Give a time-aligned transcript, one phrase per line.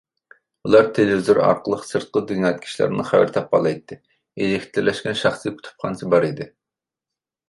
[0.67, 3.97] ئۇلار تېلېۋىزور ئارقىلىق سىرتقى دۇنيادىكى ئىشلاردىن خەۋەر تاپالايتتى
[4.47, 6.49] ئېلېكترلەشكەن شەخسىي كۇتۇپخانىسى بار ئىدى.